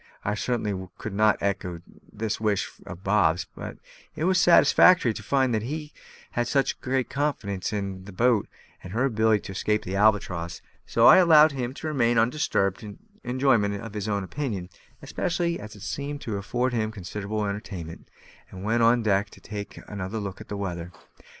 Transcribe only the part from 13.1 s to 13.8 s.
enjoyment